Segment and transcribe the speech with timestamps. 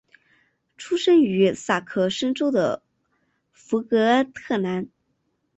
[0.77, 2.81] 出生于萨克森州的
[3.51, 4.89] 福格特兰。